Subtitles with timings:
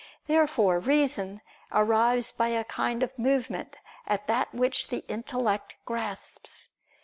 [0.25, 1.41] Therefore reason
[1.71, 3.75] arrives by a kind of movement
[4.07, 6.69] at that which the intellect grasps.